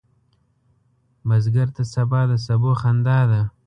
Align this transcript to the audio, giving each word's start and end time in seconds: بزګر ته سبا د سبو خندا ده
بزګر 1.27 1.67
ته 1.75 1.83
سبا 1.93 2.21
د 2.29 2.33
سبو 2.45 2.71
خندا 2.81 3.19
ده 3.29 3.41